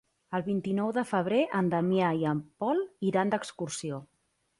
El 0.35 0.43
vint-i-nou 0.45 0.87
de 0.95 1.03
febrer 1.09 1.41
en 1.59 1.69
Damià 1.73 2.07
i 2.21 2.25
en 2.31 2.41
Pol 2.63 2.81
iran 3.11 3.35
d'excursió. 3.35 4.01